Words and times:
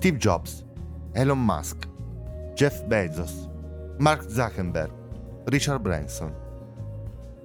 Steve 0.00 0.16
Jobs, 0.16 0.64
Elon 1.12 1.44
Musk, 1.44 1.86
Jeff 2.54 2.84
Bezos, 2.84 3.50
Mark 3.98 4.30
Zuckerberg, 4.30 4.90
Richard 5.44 5.82
Branson. 5.82 6.34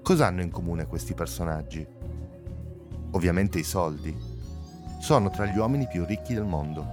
Cosa 0.01 0.27
hanno 0.27 0.41
in 0.41 0.51
comune 0.51 0.87
questi 0.87 1.13
personaggi? 1.13 1.85
Ovviamente 3.11 3.59
i 3.59 3.63
soldi. 3.63 4.17
Sono 5.01 5.29
tra 5.31 5.45
gli 5.47 5.57
uomini 5.57 5.85
più 5.85 6.05
ricchi 6.05 6.33
del 6.33 6.45
mondo. 6.45 6.87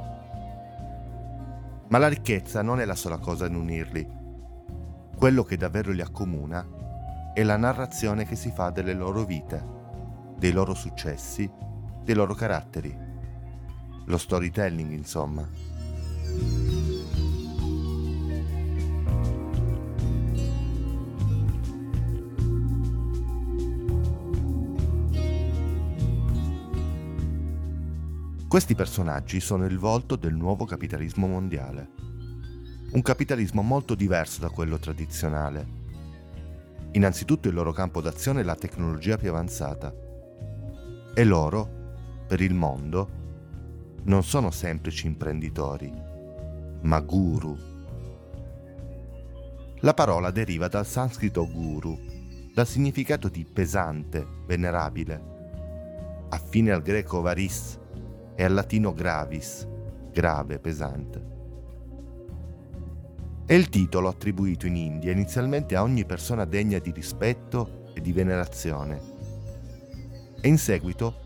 Ma 1.87 1.99
la 1.99 2.09
ricchezza 2.09 2.61
non 2.63 2.81
è 2.81 2.85
la 2.85 2.97
sola 2.97 3.19
cosa 3.19 3.47
in 3.47 3.55
unirli. 3.55 4.05
Quello 5.17 5.45
che 5.45 5.57
davvero 5.57 5.93
li 5.93 6.03
accomuna 6.03 6.67
è 7.33 7.45
la 7.45 7.57
narrazione 7.57 8.27
che 8.27 8.35
si 8.35 8.51
fa 8.51 8.71
delle 8.71 8.95
loro 8.95 9.23
vite, 9.23 9.65
dei 10.37 10.51
loro 10.51 10.75
successi, 10.75 11.49
dei 12.03 12.17
loro 12.17 12.35
caratteri. 12.35 13.02
Lo 14.07 14.19
storytelling, 14.19 14.93
insomma. 14.93 15.49
Questi 28.53 28.75
personaggi 28.75 29.41
sono 29.41 29.65
il 29.65 29.79
volto 29.79 30.15
del 30.15 30.35
nuovo 30.35 30.67
capitalismo 30.67 31.27
mondiale. 31.27 31.89
Un 32.93 33.01
capitalismo 33.01 33.63
molto 33.63 33.95
diverso 33.95 34.43
da 34.43 34.51
quello 34.51 34.79
tradizionale. 34.79 35.67
Innanzitutto 36.93 37.49
il 37.49 37.55
loro 37.55 37.73
campo 37.73 38.03
d'azione 38.03 38.43
è 38.43 38.45
la 38.45 38.55
tecnologia 38.55 39.17
più 39.17 39.31
avanzata. 39.31 39.91
E 41.15 41.25
loro, 41.25 41.67
per 42.27 42.43
il 42.43 42.53
mondo, 42.53 43.22
non 44.05 44.25
sono 44.25 44.51
semplici 44.51 45.07
imprenditori, 45.07 45.93
ma 46.83 47.01
guru. 47.01 47.57
La 49.81 49.95
parola 49.95 50.31
deriva 50.31 50.69
dal 50.69 50.87
sanscrito 50.87 51.49
guru, 51.49 51.99
dal 52.55 52.67
significato 52.67 53.29
di 53.29 53.45
pesante, 53.45 54.27
venerabile, 54.47 56.27
affine 56.31 56.73
al 56.73 56.83
greco 56.83 57.21
varis, 57.21 57.79
e 58.35 58.45
al 58.45 58.55
latino 58.55 58.93
gravis, 58.93 59.69
grave, 60.11 60.59
pesante. 60.59 61.31
È 63.45 63.55
il 63.55 63.69
titolo 63.69 64.09
attribuito 64.09 64.67
in 64.67 64.77
India 64.77 65.13
inizialmente 65.13 65.77
a 65.77 65.83
ogni 65.83 66.05
persona 66.05 66.45
degna 66.45 66.79
di 66.79 66.91
rispetto 66.91 67.93
e 67.95 68.01
di 68.01 68.13
venerazione 68.13 69.01
e 70.41 70.49
in 70.49 70.59
seguito 70.59 71.21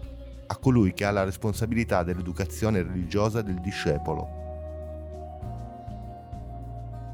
a 0.46 0.56
colui 0.56 0.92
che 0.92 1.04
ha 1.04 1.10
la 1.10 1.24
responsabilità 1.24 2.02
dell'educazione 2.02 2.82
religiosa 2.82 3.42
del 3.42 3.60
discepolo. 3.60 4.44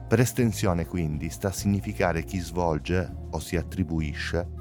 Per 0.08 0.20
estensione 0.20 0.86
quindi 0.86 1.30
sta 1.30 1.48
a 1.48 1.52
significare 1.52 2.24
chi 2.24 2.38
svolge 2.38 3.10
o 3.30 3.38
si 3.38 3.56
attribuisce 3.56 4.60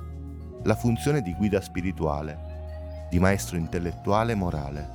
la 0.63 0.75
funzione 0.75 1.21
di 1.21 1.33
guida 1.33 1.59
spirituale, 1.59 3.07
di 3.09 3.19
maestro 3.19 3.57
intellettuale 3.57 4.31
e 4.31 4.35
morale. 4.35 4.89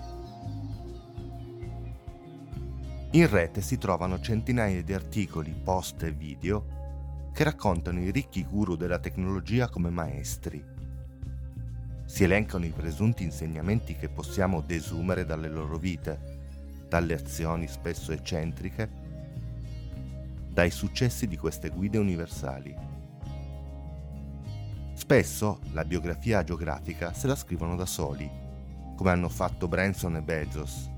In 3.12 3.28
rete 3.28 3.60
si 3.60 3.78
trovano 3.78 4.20
centinaia 4.20 4.82
di 4.82 4.92
articoli, 4.92 5.54
post 5.62 6.02
e 6.02 6.12
video 6.12 7.30
che 7.32 7.44
raccontano 7.44 8.00
i 8.00 8.10
ricchi 8.10 8.44
guru 8.44 8.76
della 8.76 8.98
tecnologia 8.98 9.68
come 9.68 9.90
maestri. 9.90 10.75
Si 12.06 12.24
elencano 12.24 12.64
i 12.64 12.70
presunti 12.70 13.24
insegnamenti 13.24 13.96
che 13.96 14.08
possiamo 14.08 14.62
desumere 14.62 15.24
dalle 15.24 15.48
loro 15.48 15.76
vite, 15.76 16.84
dalle 16.88 17.14
azioni 17.14 17.66
spesso 17.66 18.12
eccentriche, 18.12 18.88
dai 20.48 20.70
successi 20.70 21.26
di 21.26 21.36
queste 21.36 21.68
guide 21.68 21.98
universali. 21.98 22.74
Spesso 24.94 25.60
la 25.72 25.84
biografia 25.84 26.42
geografica 26.42 27.12
se 27.12 27.26
la 27.26 27.34
scrivono 27.34 27.76
da 27.76 27.84
soli, 27.84 28.30
come 28.96 29.10
hanno 29.10 29.28
fatto 29.28 29.68
Branson 29.68 30.16
e 30.16 30.22
Bezos, 30.22 30.90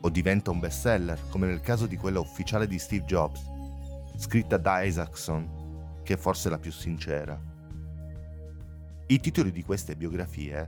o 0.00 0.08
diventa 0.08 0.50
un 0.50 0.60
bestseller, 0.60 1.28
come 1.28 1.46
nel 1.46 1.60
caso 1.60 1.86
di 1.86 1.96
quella 1.96 2.20
ufficiale 2.20 2.66
di 2.66 2.78
Steve 2.78 3.04
Jobs, 3.04 3.42
scritta 4.16 4.56
da 4.56 4.82
Isaacson, 4.82 6.00
che 6.02 6.14
è 6.14 6.16
forse 6.16 6.48
la 6.48 6.58
più 6.58 6.70
sincera. 6.70 7.38
I 9.06 9.20
titoli 9.20 9.52
di 9.52 9.62
queste 9.62 9.96
biografie, 9.96 10.66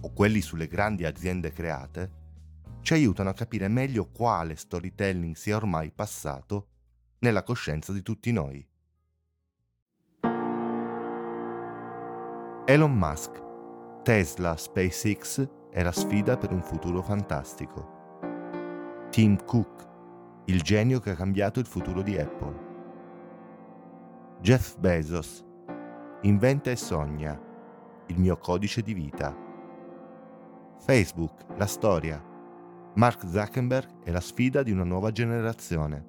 o 0.00 0.12
quelli 0.12 0.40
sulle 0.40 0.66
grandi 0.66 1.04
aziende 1.04 1.52
create, 1.52 2.18
ci 2.80 2.94
aiutano 2.94 3.28
a 3.28 3.34
capire 3.34 3.68
meglio 3.68 4.10
quale 4.10 4.56
storytelling 4.56 5.36
sia 5.36 5.54
ormai 5.54 5.92
passato 5.92 6.66
nella 7.20 7.44
coscienza 7.44 7.92
di 7.92 8.02
tutti 8.02 8.32
noi. 8.32 8.66
Elon 12.64 12.92
Musk, 12.92 13.40
Tesla, 14.02 14.56
SpaceX 14.56 15.48
e 15.70 15.82
la 15.84 15.92
sfida 15.92 16.36
per 16.36 16.52
un 16.52 16.62
futuro 16.62 17.02
fantastico. 17.02 17.98
Tim 19.10 19.44
Cook, 19.44 19.88
il 20.46 20.60
genio 20.62 20.98
che 20.98 21.10
ha 21.10 21.14
cambiato 21.14 21.60
il 21.60 21.66
futuro 21.66 22.02
di 22.02 22.18
Apple. 22.18 22.68
Jeff 24.40 24.76
Bezos, 24.76 25.44
inventa 26.22 26.72
e 26.72 26.76
sogna, 26.76 27.48
il 28.10 28.18
mio 28.18 28.36
codice 28.36 28.82
di 28.82 28.92
vita. 28.92 29.34
Facebook, 30.78 31.44
la 31.56 31.66
storia. 31.66 32.22
Mark 32.94 33.24
Zuckerberg 33.26 34.02
è 34.02 34.10
la 34.10 34.20
sfida 34.20 34.62
di 34.62 34.72
una 34.72 34.82
nuova 34.82 35.12
generazione. 35.12 36.06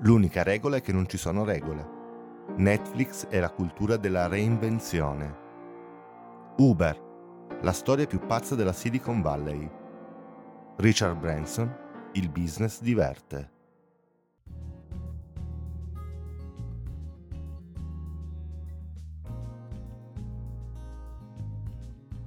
L'unica 0.00 0.42
regola 0.42 0.76
è 0.76 0.80
che 0.80 0.92
non 0.92 1.08
ci 1.08 1.16
sono 1.16 1.44
regole. 1.44 1.98
Netflix 2.56 3.28
è 3.28 3.38
la 3.38 3.50
cultura 3.50 3.96
della 3.96 4.26
reinvenzione. 4.26 5.38
Uber, 6.56 7.08
la 7.60 7.72
storia 7.72 8.06
più 8.06 8.18
pazza 8.18 8.56
della 8.56 8.72
Silicon 8.72 9.22
Valley. 9.22 9.70
Richard 10.76 11.18
Branson, 11.18 11.72
il 12.12 12.28
business 12.28 12.80
diverte. 12.80 13.58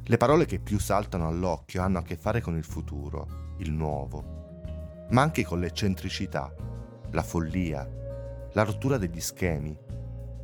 Le 0.05 0.17
parole 0.17 0.45
che 0.45 0.59
più 0.59 0.79
saltano 0.79 1.27
all'occhio 1.27 1.81
hanno 1.81 1.99
a 1.99 2.03
che 2.03 2.17
fare 2.17 2.41
con 2.41 2.55
il 2.55 2.63
futuro, 2.63 3.55
il 3.57 3.71
nuovo, 3.71 5.05
ma 5.09 5.21
anche 5.21 5.43
con 5.43 5.59
l'eccentricità, 5.59 6.53
la 7.11 7.23
follia, 7.23 7.89
la 8.53 8.63
rottura 8.63 8.97
degli 8.97 9.21
schemi, 9.21 9.77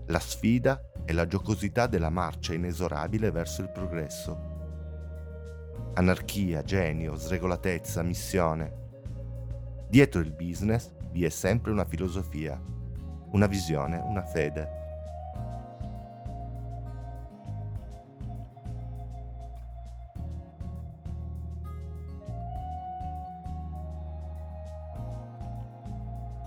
la 0.08 0.20
sfida 0.20 0.82
e 1.06 1.14
la 1.14 1.28
giocosità 1.28 1.88
della 1.88 2.10
marcia 2.10 2.54
inesorabile 2.54 3.32
verso 3.32 3.62
il 3.62 3.70
progresso 3.70 4.50
anarchia, 6.00 6.64
genio, 6.64 7.16
sregolatezza, 7.16 8.02
missione. 8.04 8.88
Dietro 9.90 10.22
il 10.22 10.32
business 10.32 10.92
vi 11.12 11.26
è 11.26 11.30
sempre 11.30 11.72
una 11.72 11.86
filosofia, 11.86 12.60
una 13.32 13.48
visione, 13.48 13.98
una 13.98 14.24
fede. 14.24 14.79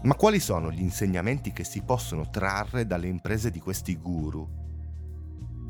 Ma 0.02 0.14
quali 0.14 0.40
sono 0.40 0.70
gli 0.70 0.80
insegnamenti 0.80 1.52
che 1.52 1.64
si 1.64 1.82
possono 1.82 2.28
trarre 2.28 2.86
dalle 2.86 3.08
imprese 3.08 3.50
di 3.50 3.60
questi 3.60 3.96
guru? 3.96 4.49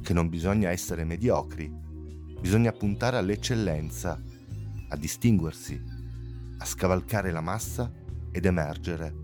Che 0.00 0.12
non 0.12 0.28
bisogna 0.28 0.70
essere 0.70 1.04
mediocri, 1.04 1.82
Bisogna 2.42 2.72
puntare 2.72 3.18
all'eccellenza, 3.18 4.20
a 4.88 4.96
distinguersi, 4.96 5.80
a 6.58 6.64
scavalcare 6.64 7.30
la 7.30 7.40
massa 7.40 7.88
ed 8.32 8.44
emergere. 8.44 9.14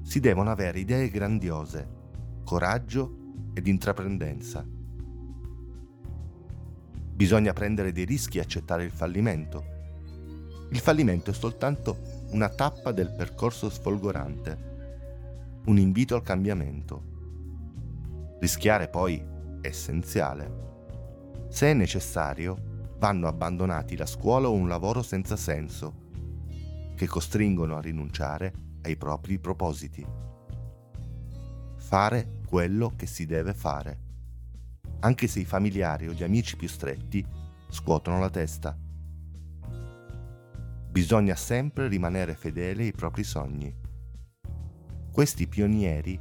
Si 0.00 0.18
devono 0.18 0.50
avere 0.50 0.78
idee 0.78 1.10
grandiose, 1.10 1.86
coraggio 2.42 3.18
ed 3.52 3.66
intraprendenza. 3.66 4.66
Bisogna 7.12 7.52
prendere 7.52 7.92
dei 7.92 8.06
rischi 8.06 8.38
e 8.38 8.40
accettare 8.40 8.84
il 8.84 8.90
fallimento. 8.90 9.62
Il 10.70 10.78
fallimento 10.78 11.32
è 11.32 11.34
soltanto 11.34 12.17
una 12.30 12.48
tappa 12.48 12.92
del 12.92 13.12
percorso 13.14 13.70
sfolgorante, 13.70 14.66
un 15.66 15.78
invito 15.78 16.14
al 16.14 16.22
cambiamento. 16.22 18.36
Rischiare 18.40 18.88
poi 18.88 19.24
è 19.60 19.66
essenziale. 19.66 20.66
Se 21.48 21.70
è 21.70 21.74
necessario, 21.74 22.94
vanno 22.98 23.28
abbandonati 23.28 23.96
la 23.96 24.06
scuola 24.06 24.48
o 24.48 24.52
un 24.52 24.68
lavoro 24.68 25.02
senza 25.02 25.36
senso, 25.36 26.06
che 26.94 27.06
costringono 27.06 27.76
a 27.76 27.80
rinunciare 27.80 28.52
ai 28.82 28.96
propri 28.96 29.38
propositi. 29.38 30.06
Fare 31.76 32.40
quello 32.46 32.92
che 32.96 33.06
si 33.06 33.24
deve 33.24 33.54
fare, 33.54 34.00
anche 35.00 35.26
se 35.26 35.40
i 35.40 35.44
familiari 35.44 36.08
o 36.08 36.12
gli 36.12 36.22
amici 36.22 36.56
più 36.56 36.68
stretti 36.68 37.24
scuotono 37.70 38.18
la 38.18 38.30
testa. 38.30 38.76
Bisogna 40.98 41.36
sempre 41.36 41.86
rimanere 41.86 42.34
fedeli 42.34 42.86
ai 42.86 42.92
propri 42.92 43.22
sogni. 43.22 43.72
Questi 45.12 45.46
pionieri 45.46 46.18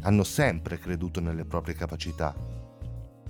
hanno 0.00 0.24
sempre 0.24 0.80
creduto 0.80 1.20
nelle 1.20 1.44
proprie 1.44 1.76
capacità, 1.76 2.34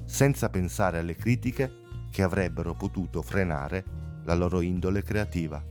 senza 0.06 0.48
pensare 0.48 1.00
alle 1.00 1.16
critiche 1.16 1.70
che 2.10 2.22
avrebbero 2.22 2.72
potuto 2.72 3.20
frenare 3.20 3.84
la 4.24 4.32
loro 4.32 4.62
indole 4.62 5.02
creativa. 5.02 5.62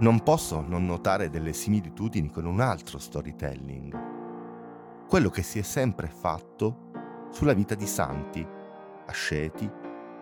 Non 0.00 0.22
posso 0.22 0.62
non 0.62 0.86
notare 0.86 1.28
delle 1.28 1.52
similitudini 1.52 2.30
con 2.30 2.46
un 2.46 2.60
altro 2.60 2.98
storytelling, 2.98 5.06
quello 5.06 5.28
che 5.28 5.42
si 5.42 5.58
è 5.58 5.62
sempre 5.62 6.08
fatto 6.08 6.88
sulla 7.30 7.52
vita 7.52 7.74
di 7.74 7.86
santi, 7.86 8.46
asceti, 9.06 9.70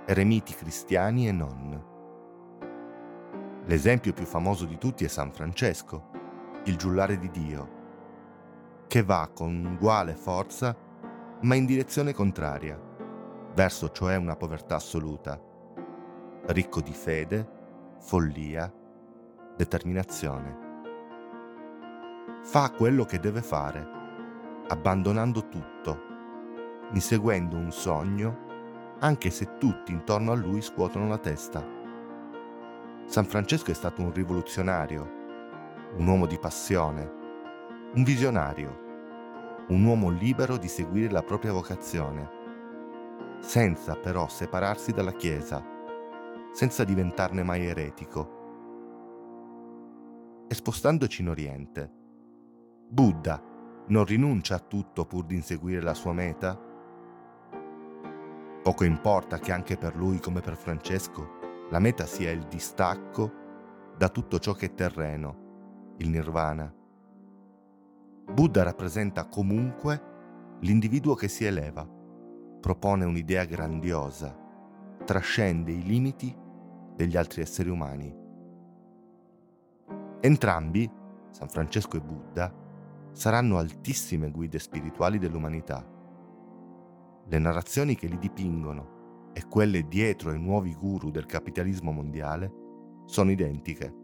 eremiti 0.04 0.52
cristiani 0.54 1.28
e 1.28 1.32
non. 1.32 1.84
L'esempio 3.66 4.12
più 4.12 4.24
famoso 4.24 4.64
di 4.64 4.78
tutti 4.78 5.04
è 5.04 5.08
San 5.08 5.30
Francesco, 5.30 6.10
il 6.64 6.76
giullare 6.76 7.16
di 7.16 7.30
Dio, 7.30 7.76
che 8.88 9.04
va 9.04 9.30
con 9.32 9.64
uguale 9.64 10.16
forza 10.16 10.76
ma 11.42 11.54
in 11.54 11.66
direzione 11.66 12.12
contraria, 12.12 12.80
verso 13.54 13.92
cioè 13.92 14.16
una 14.16 14.34
povertà 14.34 14.74
assoluta, 14.74 15.40
ricco 16.46 16.80
di 16.80 16.92
fede, 16.92 17.48
follia 18.00 18.72
determinazione. 19.58 20.66
Fa 22.42 22.70
quello 22.70 23.04
che 23.04 23.18
deve 23.18 23.42
fare, 23.42 23.86
abbandonando 24.68 25.48
tutto, 25.48 26.02
inseguendo 26.92 27.56
un 27.56 27.72
sogno, 27.72 28.46
anche 29.00 29.30
se 29.30 29.58
tutti 29.58 29.90
intorno 29.90 30.30
a 30.30 30.36
lui 30.36 30.62
scuotono 30.62 31.08
la 31.08 31.18
testa. 31.18 31.66
San 33.06 33.24
Francesco 33.24 33.72
è 33.72 33.74
stato 33.74 34.00
un 34.00 34.12
rivoluzionario, 34.12 35.16
un 35.96 36.06
uomo 36.06 36.26
di 36.26 36.38
passione, 36.38 37.12
un 37.94 38.04
visionario, 38.04 38.86
un 39.68 39.82
uomo 39.84 40.08
libero 40.08 40.56
di 40.56 40.68
seguire 40.68 41.10
la 41.10 41.22
propria 41.24 41.52
vocazione, 41.52 42.30
senza 43.40 43.96
però 43.96 44.28
separarsi 44.28 44.92
dalla 44.92 45.12
Chiesa, 45.12 45.64
senza 46.52 46.84
diventarne 46.84 47.42
mai 47.42 47.66
eretico 47.66 48.37
e 50.48 50.54
spostandoci 50.54 51.20
in 51.20 51.28
Oriente. 51.28 51.92
Buddha 52.88 53.40
non 53.88 54.04
rinuncia 54.04 54.56
a 54.56 54.60
tutto 54.60 55.04
pur 55.04 55.24
di 55.24 55.34
inseguire 55.34 55.82
la 55.82 55.94
sua 55.94 56.12
meta? 56.12 56.58
Poco 58.62 58.84
importa 58.84 59.38
che 59.38 59.52
anche 59.52 59.76
per 59.76 59.94
lui 59.94 60.18
come 60.20 60.40
per 60.40 60.56
Francesco 60.56 61.36
la 61.70 61.78
meta 61.78 62.06
sia 62.06 62.30
il 62.30 62.44
distacco 62.44 63.46
da 63.96 64.08
tutto 64.08 64.38
ciò 64.38 64.52
che 64.52 64.66
è 64.66 64.74
terreno, 64.74 65.94
il 65.98 66.08
nirvana. 66.08 66.72
Buddha 68.32 68.62
rappresenta 68.62 69.26
comunque 69.26 70.56
l'individuo 70.60 71.14
che 71.14 71.28
si 71.28 71.44
eleva, 71.44 71.86
propone 72.60 73.04
un'idea 73.04 73.44
grandiosa, 73.44 74.36
trascende 75.04 75.72
i 75.72 75.82
limiti 75.82 76.34
degli 76.94 77.16
altri 77.16 77.42
esseri 77.42 77.70
umani. 77.70 78.26
Entrambi, 80.20 80.90
San 81.30 81.48
Francesco 81.48 81.96
e 81.96 82.00
Buddha, 82.00 82.52
saranno 83.12 83.58
altissime 83.58 84.30
guide 84.30 84.58
spirituali 84.58 85.18
dell'umanità. 85.18 85.86
Le 87.26 87.38
narrazioni 87.38 87.94
che 87.94 88.06
li 88.06 88.18
dipingono 88.18 89.30
e 89.32 89.46
quelle 89.46 89.86
dietro 89.86 90.30
ai 90.30 90.40
nuovi 90.40 90.74
guru 90.74 91.10
del 91.10 91.26
capitalismo 91.26 91.92
mondiale 91.92 92.52
sono 93.04 93.30
identiche, 93.30 93.94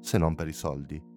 se 0.00 0.18
non 0.18 0.34
per 0.34 0.48
i 0.48 0.52
soldi. 0.52 1.07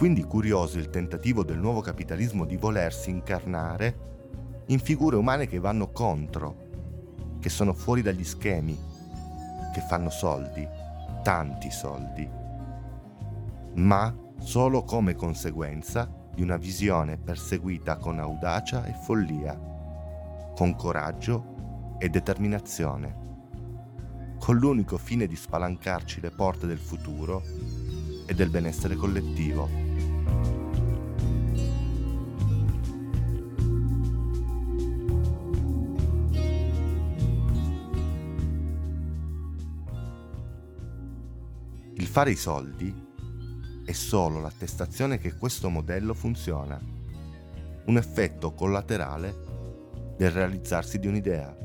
Quindi 0.00 0.24
curioso 0.24 0.78
il 0.78 0.88
tentativo 0.88 1.44
del 1.44 1.58
nuovo 1.58 1.82
capitalismo 1.82 2.46
di 2.46 2.56
volersi 2.56 3.10
incarnare 3.10 4.62
in 4.68 4.78
figure 4.78 5.16
umane 5.16 5.46
che 5.46 5.58
vanno 5.58 5.90
contro, 5.90 7.36
che 7.38 7.50
sono 7.50 7.74
fuori 7.74 8.00
dagli 8.00 8.24
schemi, 8.24 8.78
che 9.74 9.80
fanno 9.82 10.08
soldi, 10.08 10.66
tanti 11.22 11.70
soldi, 11.70 12.26
ma 13.74 14.16
solo 14.38 14.84
come 14.84 15.14
conseguenza 15.14 16.10
di 16.34 16.40
una 16.40 16.56
visione 16.56 17.18
perseguita 17.18 17.98
con 17.98 18.18
audacia 18.20 18.86
e 18.86 18.94
follia, 18.94 19.54
con 20.54 20.76
coraggio 20.76 21.96
e 21.98 22.08
determinazione, 22.08 23.16
con 24.38 24.56
l'unico 24.56 24.96
fine 24.96 25.26
di 25.26 25.36
spalancarci 25.36 26.22
le 26.22 26.30
porte 26.30 26.66
del 26.66 26.78
futuro 26.78 27.42
e 28.24 28.34
del 28.34 28.48
benessere 28.48 28.94
collettivo. 28.94 29.89
Fare 42.10 42.32
i 42.32 42.36
soldi 42.36 42.92
è 43.84 43.92
solo 43.92 44.40
l'attestazione 44.40 45.18
che 45.18 45.36
questo 45.36 45.68
modello 45.68 46.12
funziona, 46.12 46.76
un 47.84 47.96
effetto 47.96 48.52
collaterale 48.52 50.14
del 50.16 50.32
realizzarsi 50.32 50.98
di 50.98 51.06
un'idea. 51.06 51.56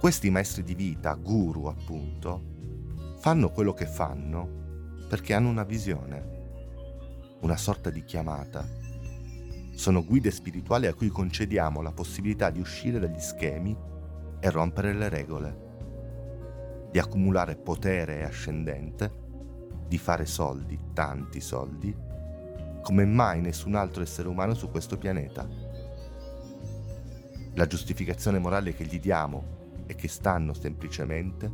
Questi 0.00 0.30
maestri 0.30 0.62
di 0.62 0.74
vita, 0.74 1.12
guru 1.12 1.66
appunto, 1.66 3.18
fanno 3.18 3.50
quello 3.50 3.74
che 3.74 3.84
fanno 3.84 4.94
perché 5.10 5.34
hanno 5.34 5.50
una 5.50 5.64
visione, 5.64 7.36
una 7.42 7.58
sorta 7.58 7.90
di 7.90 8.02
chiamata. 8.02 8.66
Sono 9.74 10.02
guide 10.06 10.30
spirituali 10.30 10.86
a 10.86 10.94
cui 10.94 11.08
concediamo 11.08 11.82
la 11.82 11.92
possibilità 11.92 12.48
di 12.48 12.60
uscire 12.60 12.98
dagli 12.98 13.20
schemi 13.20 13.76
e 14.40 14.50
rompere 14.50 14.94
le 14.94 15.10
regole, 15.10 15.71
di 16.92 16.98
accumulare 16.98 17.56
potere 17.56 18.22
ascendente, 18.22 19.10
di 19.88 19.96
fare 19.96 20.26
soldi, 20.26 20.78
tanti 20.92 21.40
soldi, 21.40 21.96
come 22.82 23.06
mai 23.06 23.40
nessun 23.40 23.74
altro 23.74 24.02
essere 24.02 24.28
umano 24.28 24.52
su 24.52 24.70
questo 24.70 24.98
pianeta. 24.98 25.48
La 27.54 27.66
giustificazione 27.66 28.38
morale 28.38 28.74
che 28.74 28.84
gli 28.84 29.00
diamo 29.00 29.60
è 29.86 29.94
che 29.94 30.08
stanno 30.08 30.52
semplicemente 30.52 31.50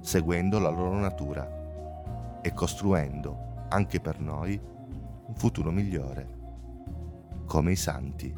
seguendo 0.00 0.58
la 0.58 0.70
loro 0.70 0.98
natura 0.98 2.40
e 2.40 2.52
costruendo, 2.54 3.66
anche 3.68 4.00
per 4.00 4.20
noi, 4.20 4.58
un 5.26 5.34
futuro 5.34 5.70
migliore, 5.70 6.36
come 7.44 7.72
i 7.72 7.76
santi. 7.76 8.34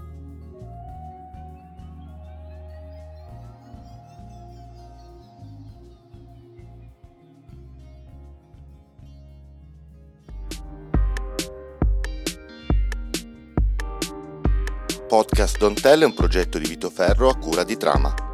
Podcast 15.10 15.58
Don't 15.58 15.80
Tell 15.80 16.02
è 16.02 16.04
un 16.04 16.14
progetto 16.14 16.56
di 16.56 16.68
Vito 16.68 16.88
Ferro 16.88 17.30
a 17.30 17.36
cura 17.36 17.64
di 17.64 17.76
Trama. 17.76 18.29